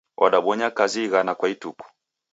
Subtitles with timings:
[0.17, 1.85] Wadabonya kazi ighana kwa ituku.